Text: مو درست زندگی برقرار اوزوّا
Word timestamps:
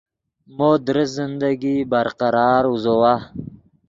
مو 0.55 0.69
درست 0.87 1.13
زندگی 1.19 1.75
برقرار 1.91 2.63
اوزوّا 2.69 3.15